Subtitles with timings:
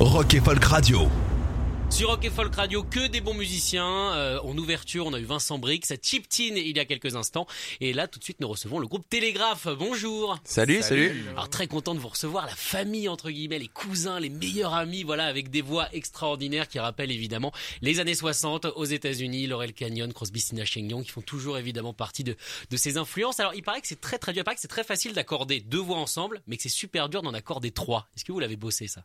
[0.00, 1.08] Rock et Folk Radio.
[1.90, 4.14] Sur Rock et Folk Radio, que des bons musiciens.
[4.14, 7.48] Euh, en ouverture, on a eu Vincent Brix, Chip Tin il y a quelques instants.
[7.80, 9.66] Et là, tout de suite, nous recevons le groupe Télégraphe.
[9.76, 10.38] Bonjour.
[10.44, 11.24] Salut, salut.
[11.32, 15.02] Alors très content de vous recevoir, la famille entre guillemets, les cousins, les meilleurs amis,
[15.02, 17.52] voilà, avec des voix extraordinaires qui rappellent évidemment
[17.82, 21.92] les années 60 aux États-Unis, Laurel Canyon, Crosby, Stills, Nash Young, qui font toujours évidemment
[21.92, 22.36] partie de
[22.70, 23.40] de ces influences.
[23.40, 25.60] Alors il paraît que c'est très très dur, il paraît que c'est très facile d'accorder
[25.60, 28.06] deux voix ensemble, mais que c'est super dur d'en accorder trois.
[28.14, 29.02] Est-ce que vous l'avez bossé ça?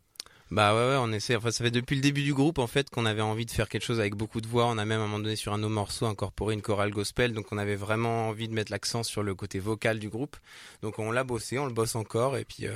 [0.54, 1.36] Bah ouais, ouais, on essaie.
[1.36, 3.68] Enfin, ça fait depuis le début du groupe en fait qu'on avait envie de faire
[3.68, 4.68] quelque chose avec beaucoup de voix.
[4.68, 6.92] On a même à un moment donné sur un de nos morceaux incorporé une chorale
[6.92, 10.38] gospel, donc on avait vraiment envie de mettre l'accent sur le côté vocal du groupe.
[10.84, 12.76] Donc on l'a bossé, on le bosse encore, et puis euh,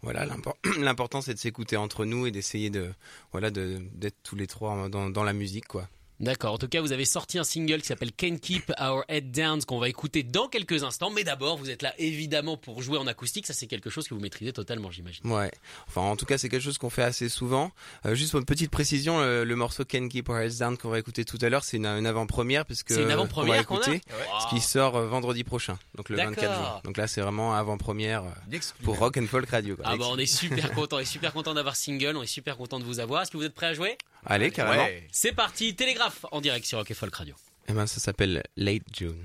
[0.00, 2.88] voilà, l'impor- l'important c'est de s'écouter entre nous et d'essayer de
[3.32, 5.86] voilà de d'être tous les trois dans, dans la musique quoi.
[6.20, 6.54] D'accord.
[6.54, 9.62] En tout cas, vous avez sorti un single qui s'appelle Can't Keep Our Head Down,
[9.64, 11.10] qu'on va écouter dans quelques instants.
[11.10, 13.46] Mais d'abord, vous êtes là évidemment pour jouer en acoustique.
[13.46, 15.26] Ça, c'est quelque chose que vous maîtrisez totalement, j'imagine.
[15.30, 15.50] Ouais.
[15.86, 17.70] Enfin, en tout cas, c'est quelque chose qu'on fait assez souvent.
[18.06, 20.88] Euh, juste pour une petite précision, le, le morceau Can Keep Our Heads Down qu'on
[20.90, 23.80] va écouter tout à l'heure, c'est une, une avant-première puisque C'est une avant-première qu'on va
[23.82, 24.00] a écouter,
[24.40, 26.34] ce qui sort euh, vendredi prochain, donc le D'accord.
[26.34, 26.80] 24 juin.
[26.84, 29.76] Donc là, c'est vraiment avant-première euh, pour Rock and Folk Radio.
[29.76, 29.84] quoi.
[29.88, 32.56] Ah bah on est super content, on est super content d'avoir single, on est super
[32.56, 33.22] content de vous avoir.
[33.22, 33.96] Est-ce que vous êtes prêts à jouer?
[34.26, 34.86] Allez, carrément.
[35.10, 37.34] C'est parti, Télégraphe en direct sur Rock et Folk Radio.
[37.68, 39.24] Eh ben, ça s'appelle Late June.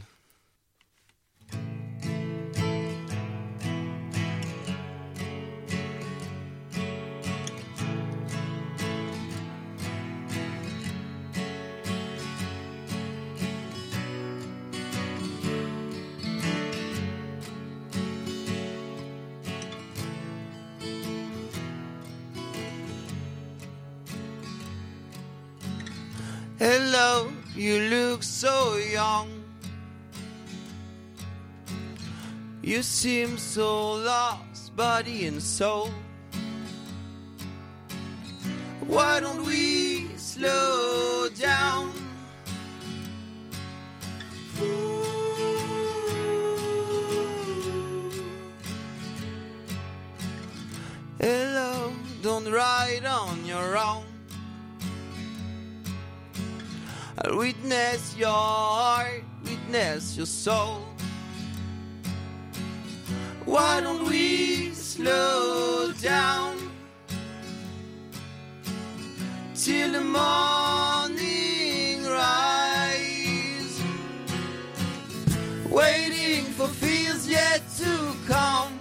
[26.64, 29.28] Hello, you look so young.
[32.62, 35.90] You seem so lost, body and soul.
[38.88, 41.92] Why don't we slow down?
[51.20, 51.92] Hello,
[52.22, 54.03] don't ride on your own.
[57.32, 60.82] Witness your heart, witness your soul.
[63.46, 66.58] Why don't we slow down
[69.56, 73.82] till the morning rise?
[75.70, 78.78] Waiting for fears yet to come.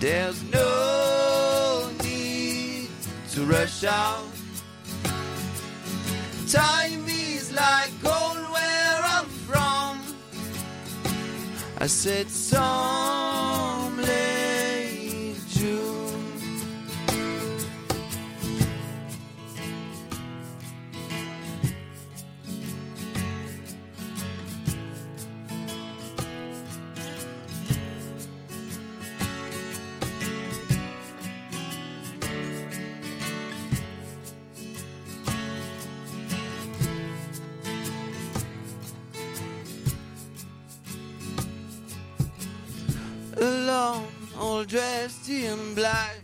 [0.00, 2.88] There's no need
[3.30, 4.31] to rush out.
[6.52, 10.02] Time is like gold where I'm from.
[11.78, 13.21] I said some
[44.72, 46.16] dressed in black.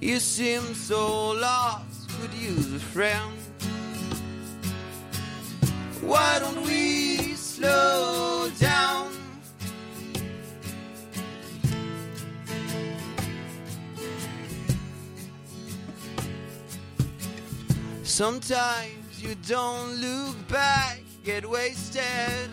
[0.00, 3.38] You seem so lost, could use a friend.
[6.00, 9.12] Why don't we slow down?
[18.02, 22.50] Sometimes you don't look back, get wasted.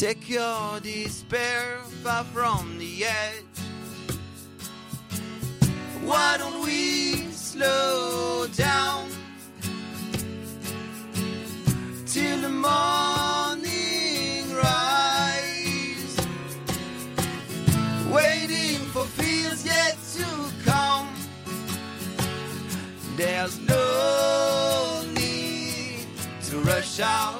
[0.00, 3.44] Take your despair far from the edge.
[6.02, 9.10] Why don't we slow down
[12.06, 13.60] till the morning
[14.56, 16.16] rise?
[18.10, 20.24] Waiting for fears yet to
[20.64, 21.14] come.
[23.18, 26.06] There's no need
[26.44, 27.39] to rush out.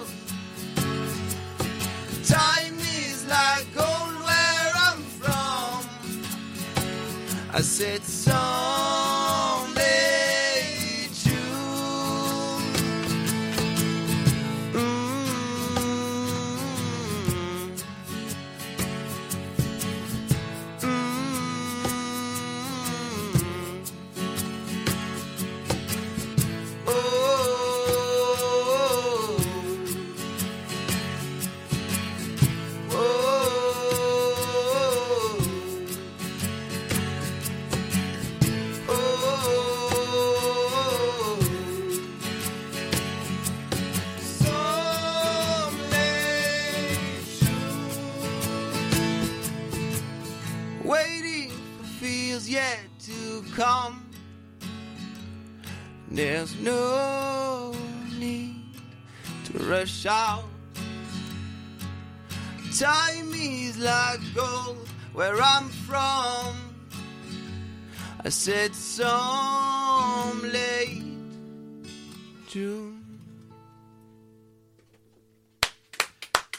[7.60, 8.99] I said someday
[68.24, 71.02] I said some late
[72.52, 72.96] June.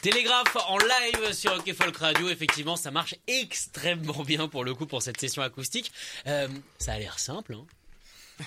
[0.02, 4.86] Télégraphe en live sur Rock Folk Radio, effectivement, ça marche extrêmement bien pour le coup
[4.86, 5.92] pour cette session acoustique.
[6.26, 6.48] Euh,
[6.78, 7.54] ça a l'air simple.
[7.54, 7.64] Hein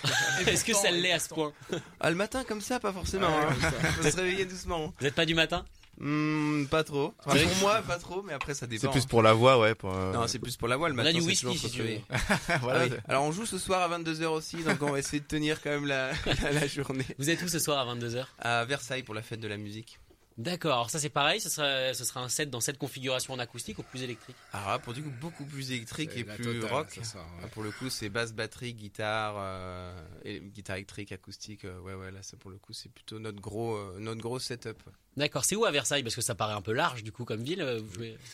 [0.47, 1.53] Est-ce que ça l'est à ce point?
[2.01, 3.27] Ah, le matin comme ça, pas forcément.
[3.27, 3.53] hein.
[4.01, 4.93] Faut se réveiller doucement.
[4.99, 5.65] Vous n'êtes pas du matin?
[5.97, 7.13] Hmm, pas trop.
[7.25, 8.81] Enfin, pour moi, pas trop, mais après ça dépend.
[8.81, 9.75] C'est plus pour la voix, ouais.
[9.75, 10.89] Pour, euh, Non, c'est plus pour la voix.
[10.89, 11.97] Le On a matin, du c'est whisky toujours si tu veux.
[12.61, 12.97] voilà, Ah oui.
[13.07, 15.69] Alors on joue ce soir à 22h aussi, donc on va essayer de tenir quand
[15.69, 16.11] même la,
[16.43, 17.05] la, la journée.
[17.17, 19.99] Vous êtes où ce soir à 22h À Versailles pour la fête de la musique.
[20.37, 23.39] D'accord, alors ça c'est pareil, ce sera, ce sera un set dans cette configuration en
[23.39, 24.35] acoustique ou plus électrique?
[24.51, 26.87] Alors là, pour du coup, beaucoup plus électrique et plus totale, rock.
[26.89, 27.23] c'est ça, ouais.
[27.43, 31.63] Ah, Pour le coup, c'est basse, batterie, guitare, euh, et guitare électrique, acoustique.
[31.63, 34.39] euh, ouais, ouais, là, ça pour le coup, c'est plutôt notre gros, euh, notre gros
[34.39, 34.77] setup.
[35.15, 36.03] D'accord, c'est où à Versailles?
[36.03, 37.65] Parce que ça paraît un peu large du coup comme ville.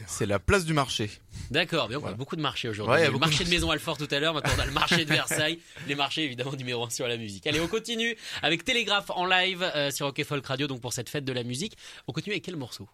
[0.07, 1.11] C'est la place du marché.
[1.51, 2.93] D'accord, mais on a beaucoup de marchés aujourd'hui.
[2.93, 4.53] Ouais, il y a le beaucoup de marché de Maison Alfort tout à l'heure, maintenant
[4.57, 7.45] on a le marché de Versailles, les marchés évidemment numéro 1 sur la musique.
[7.45, 10.91] Allez, on continue avec Télégraphe en live euh, sur Rock et Folk Radio, donc pour
[10.93, 11.77] cette fête de la musique.
[12.07, 12.87] On continue avec quel morceau?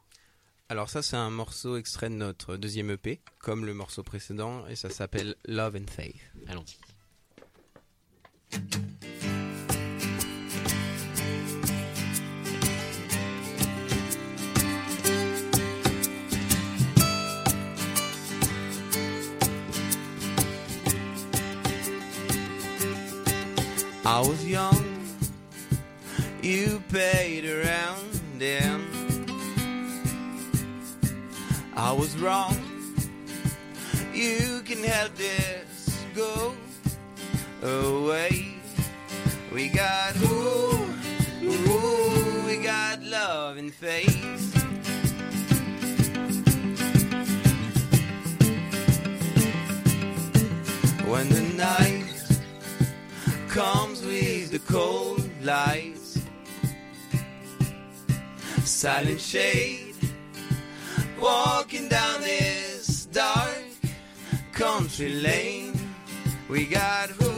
[0.70, 4.76] Alors ça, c'est un morceau extrait de notre deuxième EP, comme le morceau précédent, et
[4.76, 6.16] ça s'appelle Love and Faith.
[6.48, 6.78] Allons-y.
[24.10, 24.86] I was young,
[26.42, 28.17] you paid around
[31.76, 32.56] I was wrong,
[34.14, 36.54] you can help this go
[37.64, 38.60] away.
[39.52, 40.88] We got ooh,
[41.44, 44.54] ooh, we got love and faith.
[51.08, 52.24] When the night
[53.50, 55.97] comes with the cold lights.
[58.78, 59.96] Silent shade,
[61.20, 63.64] walking down this dark
[64.54, 65.74] country lane.
[66.48, 67.37] We got ooh,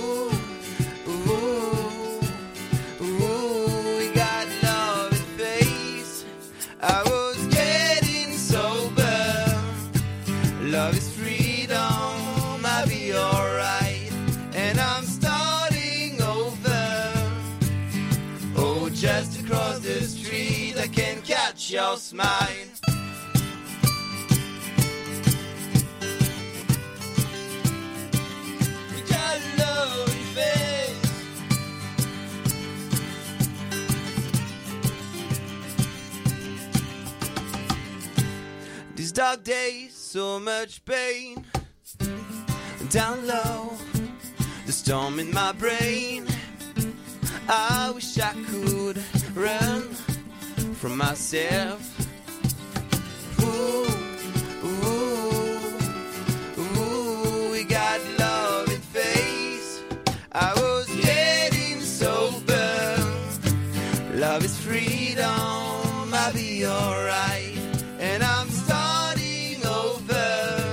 [29.07, 30.09] got love.
[38.95, 41.45] These dark days, so much pain.
[42.89, 43.71] Down low,
[44.65, 46.27] the storm in my brain.
[47.47, 49.01] I wish I could
[49.33, 49.95] run
[50.79, 51.81] from myself.
[53.41, 53.85] Ooh,
[54.65, 55.59] ooh,
[56.57, 59.83] ooh, we got love and faith.
[60.31, 62.95] I was getting sober.
[64.13, 67.57] Love is freedom, I'll be alright.
[67.99, 70.63] And I'm starting over.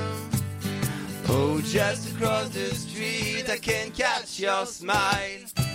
[1.28, 5.65] Oh, just across the street, I can catch your smile.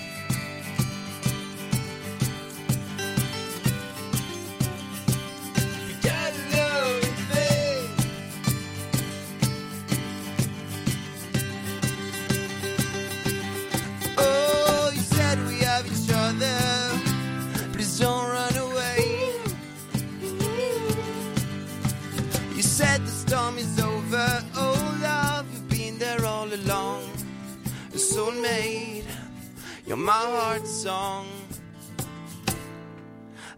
[29.92, 31.28] You're my heart song.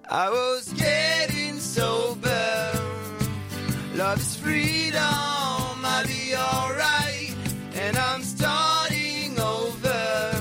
[0.09, 2.71] I was getting sober.
[3.93, 4.97] Love is freedom.
[4.97, 7.35] I'll be alright.
[7.75, 10.31] And I'm starting over.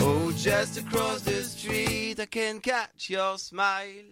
[0.00, 4.10] Oh, just across the street, I can catch your smile.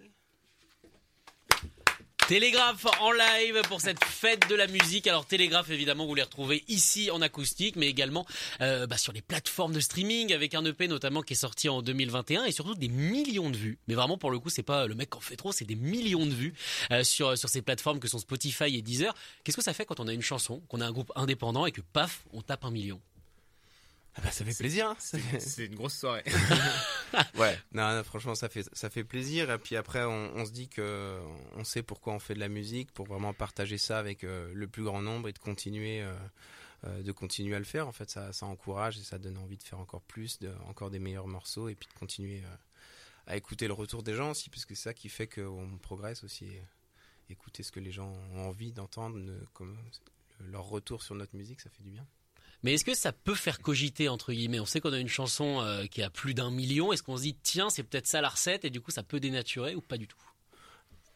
[2.29, 5.07] Télégraphe en live pour cette fête de la musique.
[5.07, 8.27] Alors Télégraphe évidemment vous les retrouvez ici en acoustique mais également
[8.61, 11.83] euh, bah, sur les plateformes de streaming avec un EP notamment qui est sorti en
[11.83, 13.79] 2021 et surtout des millions de vues.
[13.87, 15.77] Mais vraiment pour le coup c'est pas le mec qui en fait trop, c'est des
[15.77, 16.55] millions de vues
[16.91, 19.15] euh, sur sur ces plateformes que sont Spotify et Deezer.
[19.45, 21.71] Qu'est-ce que ça fait quand on a une chanson, qu'on a un groupe indépendant et
[21.71, 23.01] que paf on tape un million?
[24.17, 24.89] Ah bah, ça fait plaisir.
[24.89, 24.97] hein.
[24.99, 26.25] C'est une grosse soirée.
[27.37, 29.51] Ouais, non, non, franchement, ça fait ça fait plaisir.
[29.51, 31.21] Et puis après, on, on se dit que
[31.55, 34.67] on sait pourquoi on fait de la musique, pour vraiment partager ça avec euh, le
[34.67, 36.15] plus grand nombre et de continuer euh,
[36.85, 37.87] euh, de continuer à le faire.
[37.87, 40.91] En fait, ça, ça encourage et ça donne envie de faire encore plus, de, encore
[40.91, 42.43] des meilleurs morceaux et puis de continuer
[43.27, 46.25] à écouter le retour des gens aussi, parce que c'est ça qui fait qu'on progresse
[46.25, 46.49] aussi.
[47.31, 49.19] Écouter ce que les gens ont envie d'entendre,
[49.53, 49.77] comme
[50.41, 52.07] leur retour sur notre musique, ça fait du bien.
[52.67, 54.59] Mais est-ce que ça peut faire cogiter entre guillemets?
[54.59, 56.93] On sait qu'on a une chanson euh, qui a plus d'un million.
[56.93, 59.21] Est-ce qu'on se dit tiens c'est peut-être ça la recette et du coup ça peut
[59.21, 60.19] dénaturer ou pas du tout?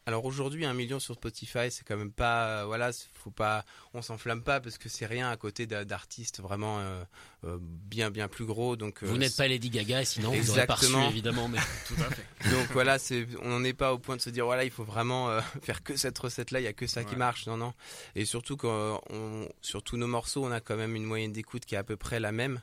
[0.07, 4.01] Alors aujourd'hui, un million sur Spotify, c'est quand même pas, euh, voilà, faut pas, on
[4.01, 7.03] s'enflamme pas parce que c'est rien à côté d'a- d'artistes vraiment euh,
[7.43, 8.75] euh, bien bien plus gros.
[8.75, 11.09] Donc Vous euh, n'êtes pas Lady Gaga, sinon vous aurez pas reçu Exactement.
[11.11, 11.47] évidemment.
[11.47, 12.25] Mais Tout à fait.
[12.51, 12.97] Donc voilà,
[13.43, 15.83] on n'en est pas au point de se dire voilà, il faut vraiment euh, faire
[15.83, 17.45] que cette recette-là, il y a que ça qui marche.
[17.45, 17.73] Non, non.
[18.15, 21.65] Et surtout quand on, sur tous nos morceaux, on a quand même une moyenne d'écoute
[21.65, 22.59] qui est à peu près la même.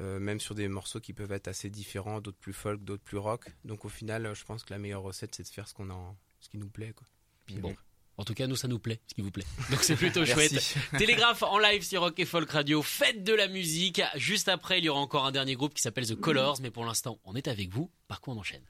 [0.00, 3.18] euh, même sur des morceaux qui peuvent être assez différents, d'autres plus folk, d'autres plus
[3.18, 3.44] rock.
[3.66, 5.90] Donc au final, euh, je pense que la meilleure recette, c'est de faire ce qu'on
[5.90, 7.06] en, ce qui nous plaît, quoi.
[7.46, 7.74] Puis Bon.
[8.16, 9.46] En tout cas, nous, ça nous plaît, ce qui vous plaît.
[9.70, 10.76] Donc c'est plutôt chouette.
[10.98, 12.82] Télégraphe en live sur Rock et Folk Radio.
[12.82, 14.02] Faites de la musique.
[14.16, 16.58] Juste après, il y aura encore un dernier groupe qui s'appelle The Colors.
[16.60, 17.90] Mais pour l'instant, on est avec vous.
[18.08, 18.62] Par quoi on enchaîne?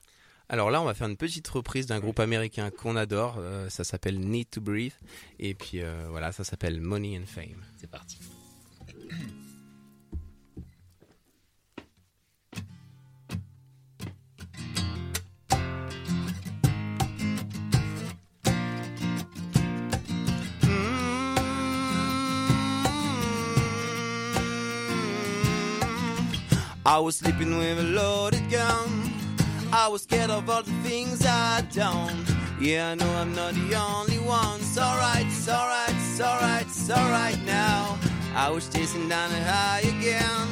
[0.49, 3.37] Alors là, on va faire une petite reprise d'un groupe américain qu'on adore.
[3.39, 4.93] euh, ça s'appelle Need to Breathe.
[5.41, 7.65] Et puis euh, voilà, ça s'appelle Money and Fame.
[7.77, 8.19] C'est parti.
[26.87, 29.13] I was sleeping with a loaded gun.
[29.71, 32.25] I was scared of all the things I'd done.
[32.59, 34.61] Yeah, I know I'm not the only one.
[34.61, 37.99] It's alright, it's alright, it's alright, it's alright now.
[38.35, 40.49] I was chasing down the high again.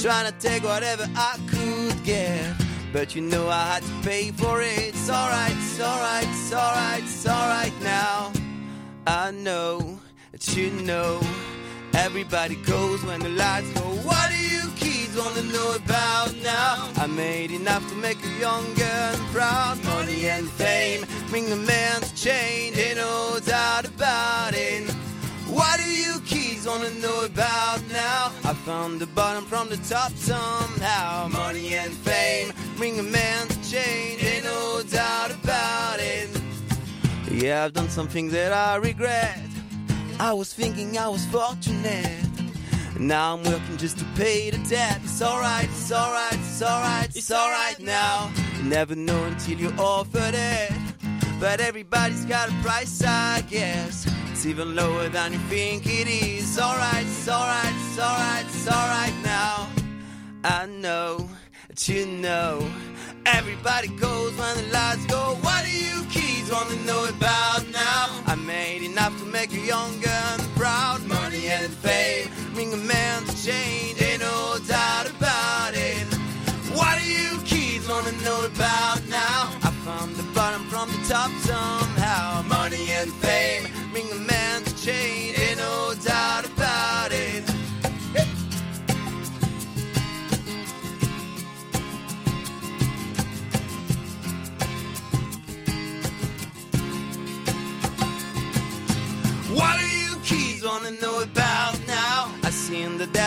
[0.00, 2.56] Trying to take whatever I could get.
[2.92, 4.78] But you know I had to pay for it.
[4.78, 8.32] It's alright, it's alright, it's alright, it's alright now.
[9.06, 10.00] I know
[10.32, 11.20] that you know
[11.94, 13.80] everybody goes when the lights go.
[13.80, 16.88] What do you kids wanna know about now?
[16.96, 19.82] I made enough to make a young girl proud.
[19.84, 24.90] Money and fame bring a man to change, ain't no doubt about it.
[25.48, 28.32] What do you kids wanna know about now?
[28.44, 31.28] I found the bottom from the top somehow.
[31.28, 36.30] Money and fame bring a man to change, ain't no doubt about it.
[37.30, 39.38] Yeah, I've done something that I regret.
[40.18, 42.31] I was thinking I was fortunate.
[42.98, 45.00] Now I'm working just to pay the debt.
[45.02, 48.30] It's alright, it's alright, it's alright, it's alright now.
[48.58, 50.72] You never know until you offered it.
[51.40, 54.06] But everybody's got a price, I guess.
[54.30, 56.58] It's even lower than you think it is.
[56.58, 59.68] Alright, it's alright, it's alright, it's alright now.
[60.44, 61.28] I know
[61.68, 62.70] that you know.
[63.24, 65.36] Everybody goes when the lights go.
[65.40, 68.22] What do you kids wanna know about now?
[68.26, 71.02] I made enough to make you younger and proud.
[71.06, 72.41] Money and fame
[72.72, 76.06] a man to change, ain't no doubt about it.
[76.74, 79.52] What do you kids wanna know about now?
[79.62, 82.01] I found the bottom from the top somehow.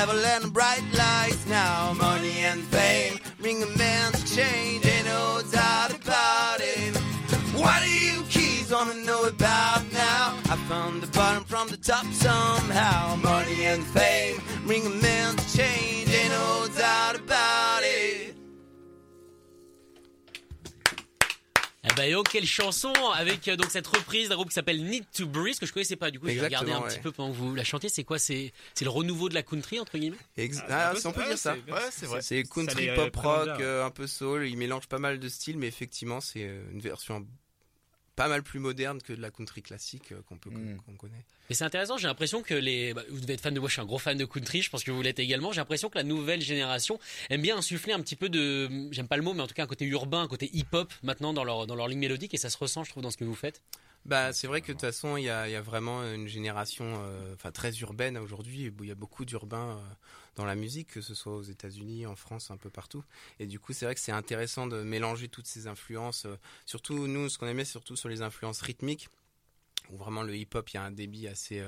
[0.05, 1.93] Devil and bright lights now.
[1.93, 6.95] Money and fame bring a man to change, ain't no doubt about it.
[7.55, 10.37] What do you kids wanna know about now?
[10.45, 13.15] I found the bottom from the top somehow.
[13.15, 18.34] Money and fame bring a man to change, ain't no doubt about it.
[21.95, 25.27] Bah yo, quelle chanson avec euh, donc cette reprise d'un groupe qui s'appelle Need to
[25.27, 26.11] Breathe que je connaissais pas.
[26.11, 27.89] Du coup, j'ai regardé un petit peu pendant que vous la chantiez.
[27.89, 30.17] C'est quoi C'est c'est le renouveau de la country entre guillemets?
[30.37, 31.55] Ex- Ah, ah, un peu, on peut ouais, dire ça.
[31.65, 32.21] c'est- Ouais, c'est vrai.
[32.21, 34.47] C'est country, pop présente rock, euh, un peu soul.
[34.47, 37.25] Il mélange pas mal de styles, mais effectivement, c'est euh, une version
[38.15, 40.77] pas mal plus moderne que de la country classique euh, qu'on peut Mm.
[40.85, 41.25] qu'on connaît.
[41.49, 41.97] Et c'est intéressant.
[41.97, 43.67] J'ai l'impression que les bah, vous devez être fan de moi.
[43.69, 44.61] Je suis un gros fan de country.
[44.61, 45.51] Je pense que vous l'êtes également.
[45.51, 49.17] J'ai l'impression que la nouvelle génération aime bien insuffler un petit peu de j'aime pas
[49.17, 51.67] le mot, mais en tout cas un côté urbain, un côté hip-hop maintenant dans leur
[51.67, 53.61] dans leur ligne mélodique et ça se ressent, je trouve, dans ce que vous faites.
[54.05, 57.33] Bah, c'est vrai que de toute façon, il y y a vraiment une génération, euh,
[57.33, 58.71] enfin très urbaine aujourd'hui.
[58.79, 59.81] Il y a beaucoup d'urbains euh,
[60.35, 63.03] dans la musique, que ce soit aux États-Unis, en France, un peu partout.
[63.39, 66.25] Et du coup, c'est vrai que c'est intéressant de mélanger toutes ces influences.
[66.25, 69.09] euh, surtout nous, ce qu'on aimait, surtout sur les influences rythmiques,
[69.89, 71.63] où vraiment le hip-hop, il y a un débit assez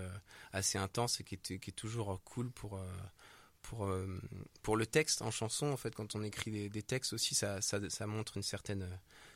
[0.54, 2.80] assez intense et qui est, qui est toujours cool pour
[3.70, 4.08] pour euh,
[4.64, 5.68] pour le texte en chanson.
[5.68, 8.88] En fait, quand on écrit des, textes aussi, ça, ça montre une certaine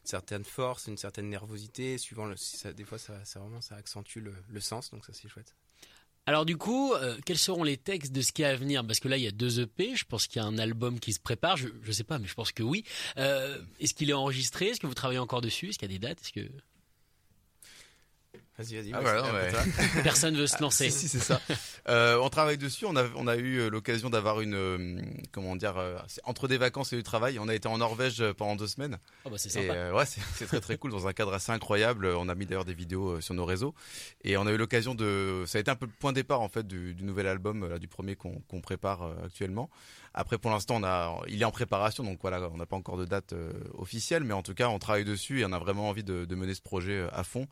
[0.04, 1.98] certaine force, une certaine nervosité.
[1.98, 5.56] Suivant des fois, ça, vraiment, ça accentue le, le sens, donc ça c'est chouette.
[6.28, 8.86] Alors du coup, euh, quels seront les textes de ce qui est à venir?
[8.86, 9.96] Parce que là, il y a deux EP.
[9.96, 11.58] Je pense qu'il y a un album qui se prépare.
[11.58, 12.84] Je, je sais pas, mais je pense que oui.
[13.18, 14.68] Euh, Est-ce qu'il est enregistré?
[14.68, 15.70] Est-ce que vous travaillez encore dessus?
[15.70, 16.22] Est-ce qu'il y a des dates?
[18.58, 18.92] Vas-y, vas-y.
[18.94, 19.52] Ah à ouais.
[19.52, 19.62] toi.
[20.04, 21.42] personne veut se lancer Si, si, c'est ça.
[21.90, 22.86] Euh, on travaille dessus.
[22.86, 26.58] On a, on a eu euh, l'occasion d'avoir une, euh, comment dire, euh, entre des
[26.58, 27.40] vacances et du travail.
[27.40, 29.00] On a été en Norvège pendant deux semaines.
[29.26, 29.74] Oh bah c'est sympa.
[29.74, 32.06] euh, ouais, c'est très très cool dans un cadre assez incroyable.
[32.06, 33.74] On a mis d'ailleurs des vidéos euh, sur nos réseaux
[34.24, 35.44] et on a eu l'occasion de.
[35.48, 37.68] Ça a été un peu le point de départ en fait du, du nouvel album,
[37.68, 39.70] là, du premier qu'on prépare euh, actuellement.
[40.14, 42.98] Après, pour l'instant, on a, il est en préparation, donc voilà, on n'a pas encore
[42.98, 45.88] de date euh, officielle, mais en tout cas, on travaille dessus et on a vraiment
[45.88, 47.48] envie de, de mener ce projet euh, à fond.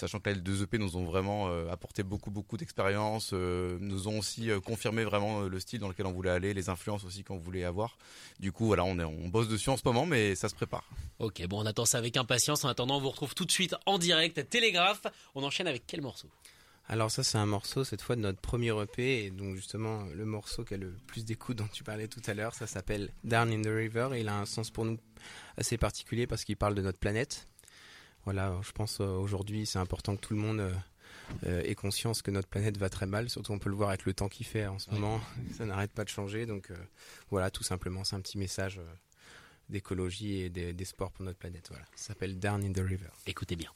[0.00, 3.76] Sachant que là, les deux EP nous ont vraiment euh, apporté beaucoup, beaucoup d'expérience, euh,
[3.82, 7.04] nous ont aussi euh, confirmé vraiment le style dans lequel on voulait aller, les influences
[7.04, 7.98] aussi qu'on voulait avoir.
[8.38, 10.88] Du coup, voilà, on, est, on bosse dessus en ce moment, mais ça se prépare.
[11.18, 12.64] Ok, bon, on attend ça avec impatience.
[12.64, 15.02] En attendant, on vous retrouve tout de suite en direct à Télégraphe.
[15.34, 16.28] On enchaîne avec quel morceau?
[16.88, 20.24] Alors ça, c'est un morceau cette fois de notre premier EP, et donc justement le
[20.24, 23.52] morceau qui a le plus d'écoute dont tu parlais tout à l'heure, ça s'appelle Down
[23.52, 24.98] in the River, et il a un sens pour nous
[25.58, 27.46] assez particulier parce qu'il parle de notre planète.
[28.24, 30.72] Voilà, je pense euh, aujourd'hui c'est important que tout le monde euh,
[31.46, 34.04] euh, ait conscience que notre planète va très mal, surtout on peut le voir avec
[34.04, 35.20] le temps qu'il fait en ce moment,
[35.56, 36.70] ça n'arrête pas de changer, donc
[37.30, 38.80] voilà, tout simplement c'est un petit message
[39.68, 41.68] d'écologie et d'e- d'espoir pour notre planète.
[41.70, 43.08] Voilà, ça s'appelle Down in the River.
[43.26, 43.70] Écoutez bien.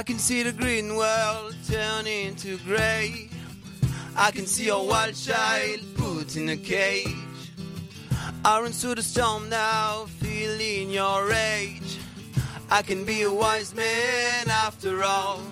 [0.00, 3.28] I can see the green world turn into grey.
[4.16, 7.52] I can see a wild child put in a cage.
[8.42, 11.98] I run through the storm now, feeling your rage.
[12.70, 15.42] I can be a wise man after all.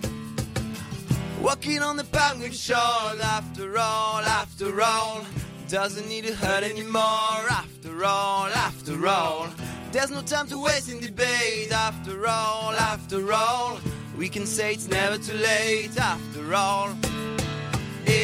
[1.43, 5.27] Walking on the penguin shore, after all, after all.
[5.69, 9.49] Doesn't need to hurt anymore, after all, after all.
[9.93, 13.79] There's no time to waste in debate, after all, after all.
[14.19, 16.91] We can say it's never too late, after all.
[18.05, 18.15] Eh,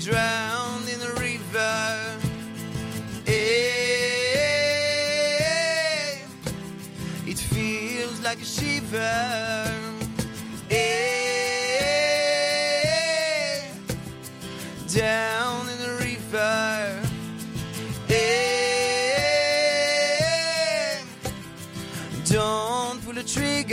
[0.00, 2.18] drowned in the river.
[3.28, 3.78] Eh,
[7.24, 9.70] it feels like a shiver.
[10.72, 10.82] Eh,
[14.92, 15.31] down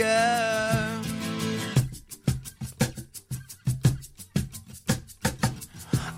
[0.00, 1.00] trigger.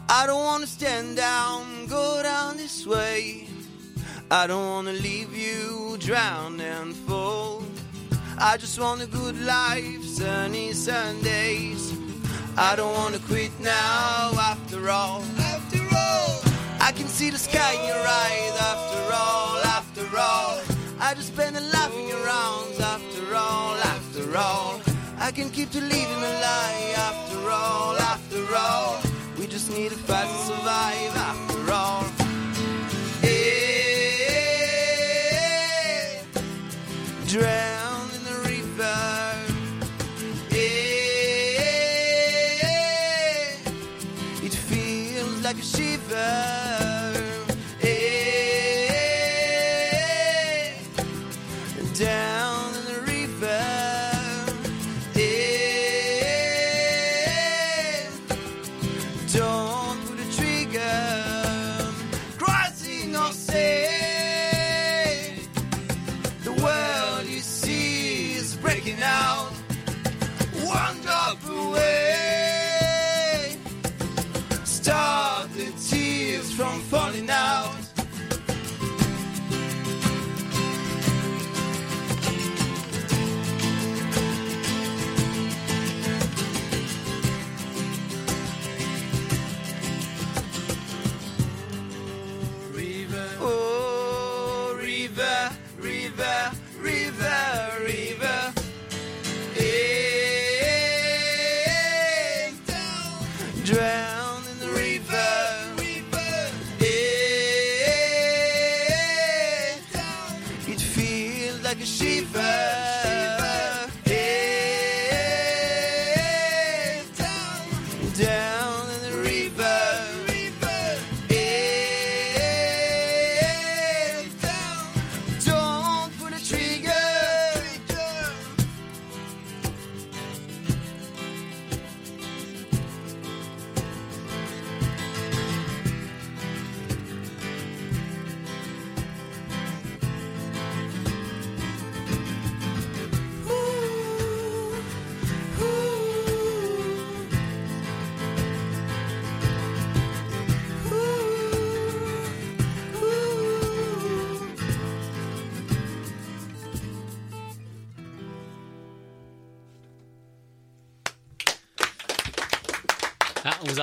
[0.08, 3.48] I don't wanna stand down, go down this way.
[4.30, 7.62] I don't wanna leave you drown and fall.
[8.38, 11.92] I just want a good life, sunny Sundays.
[12.56, 15.22] I don't wanna quit now, after all.
[15.38, 16.40] After all,
[16.80, 18.54] I can see the sky in your eyes.
[18.72, 20.60] After all, after all,
[21.00, 22.61] I just spend a laughing around.
[24.34, 24.80] After all,
[25.18, 26.94] I can keep you living a lie.
[26.96, 28.98] After all, after all,
[29.38, 31.16] we just need a fight to survive.
[31.16, 32.04] After all.
[37.26, 39.00] Drown in the river.
[44.42, 46.91] It feels like a shiver.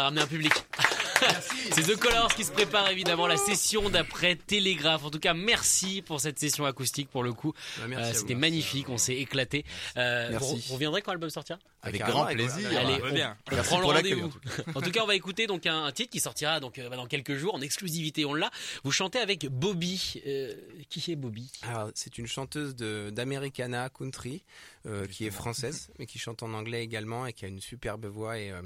[0.09, 0.53] Ramené un public.
[1.71, 5.03] C'est The Colors qui se prépare évidemment la session d'après Télégraphe.
[5.03, 7.53] En tout cas, merci pour cette session acoustique pour le coup.
[7.77, 8.13] Bah, Euh.
[8.13, 9.65] C'était magnifique, on s'est éclaté.
[9.97, 10.55] Euh, Merci.
[10.55, 11.59] Vous vous reviendrez quand l'album sortira?
[11.81, 12.69] Avec grand plaisir.
[12.77, 13.37] Allez, va on, bien.
[13.51, 14.31] on prend le rendez-vous.
[14.75, 16.95] En tout cas, on va écouter donc un, un titre qui sortira donc euh, bah,
[16.95, 18.25] dans quelques jours en exclusivité.
[18.25, 18.49] On l'a.
[18.83, 20.21] Vous chantez avec Bobby.
[20.25, 20.53] Euh,
[20.89, 21.51] qui est Bobby?
[21.93, 24.43] C'est une chanteuse d'Americana Country
[24.85, 28.05] euh, qui est française, mais qui chante en anglais également et qui a une superbe
[28.05, 28.39] voix.
[28.39, 28.61] Et euh,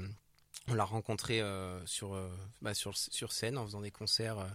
[0.68, 2.28] on l'a rencontrée euh, sur, euh,
[2.62, 4.48] bah, sur, sur scène en faisant des concerts, euh,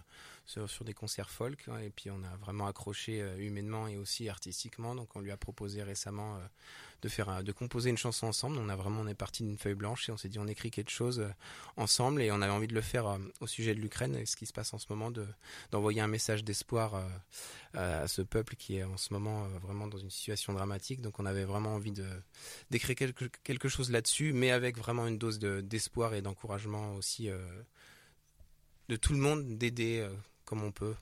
[0.50, 1.68] sur, des concerts folk.
[1.68, 4.94] hein, et puis on a vraiment accroché euh, humainement et aussi artistiquement.
[4.94, 6.40] Donc on lui a proposé récemment euh,
[7.02, 8.58] de faire, de composer une chanson ensemble.
[8.58, 10.70] On a vraiment, on est parti d'une feuille blanche et on s'est dit on écrit
[10.70, 11.28] quelque chose euh,
[11.76, 14.46] ensemble et on avait envie de le faire au sujet de l'Ukraine et ce qui
[14.46, 15.26] se passe en ce moment, de
[15.70, 17.00] d'envoyer un message d'espoir.
[17.74, 21.00] à ce peuple qui est en ce moment vraiment dans une situation dramatique.
[21.00, 22.06] Donc on avait vraiment envie de
[22.70, 27.28] d'écrire quelque, quelque chose là-dessus, mais avec vraiment une dose de- d'espoir et d'encouragement aussi
[28.88, 30.08] de tout le monde, d'aider
[30.50, 30.96] comme on peut.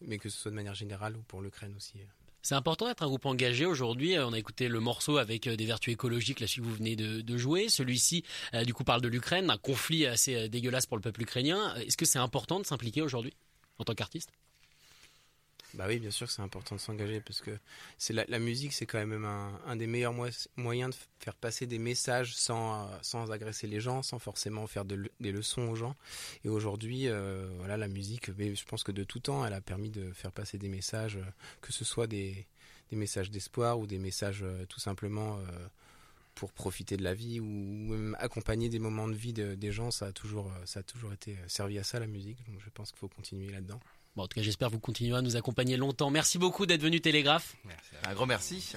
[0.00, 1.98] Mais que ce soit de manière générale ou pour l'Ukraine aussi.
[2.40, 4.16] C'est important d'être un groupe engagé aujourd'hui.
[4.16, 6.96] Euh, On a écouté le morceau avec euh, des vertus écologiques, là, celui vous venez
[6.96, 7.68] de, jouer.
[7.68, 11.74] Celui-ci, euh, du coup, parle de l'Ukraine, d'un conflit assez dégueulasse pour le peuple ukrainien.
[11.76, 13.34] Est-ce que c'est important de s'impliquer aujourd'hui
[13.78, 14.30] en tant qu'artiste?
[15.74, 17.50] Bah oui, bien sûr que c'est important de s'engager parce que
[17.98, 21.78] c'est la, musique, c'est quand même un, des meilleurs moy- moyens de faire passer des
[21.78, 25.96] messages sans, euh, sans agresser les gens, sans forcément faire des leçons aux gens.
[26.44, 29.60] Et aujourd'hui, euh, voilà, la musique, mais je pense que de tout temps, elle a
[29.60, 31.24] permis de faire passer des messages, euh,
[31.60, 32.46] que ce soit des,
[32.92, 35.40] messages d'espoir ou des messages tout simplement
[36.34, 39.90] pour profiter de la vie ou même accompagner des moments de vie de- des gens.
[39.90, 42.38] Ça a toujours, euh, ça a toujours été euh, servi à ça la musique.
[42.48, 43.80] Donc je pense qu'il faut continuer là-dedans.
[44.16, 46.10] Bon, en tout cas, j'espère que vous continuerez à nous accompagner longtemps.
[46.10, 47.56] Merci beaucoup d'être venu Télégraphe.
[48.06, 48.72] Un grand merci.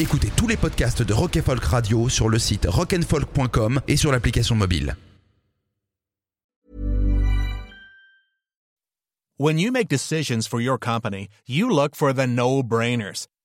[0.00, 4.10] Écoutez tous les podcasts de Rock and Folk Radio sur le site rockandfolk.com et sur
[4.12, 4.96] l'application mobile.
[9.38, 13.26] When you make decisions for your company, you look for the no-brainers.